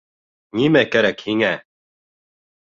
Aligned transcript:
Нимә 0.59 0.81
кәрәк 0.95 1.23
һиңә?! 1.27 1.53